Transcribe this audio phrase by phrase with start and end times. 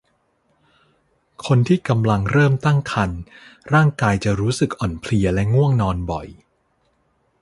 [1.45, 3.21] คนที่กำลังเริ่มตั้งครรภ์
[3.73, 6.27] ร่างกายจะรู้สึกอ่อนเพลียและง่วงนอนบ่อย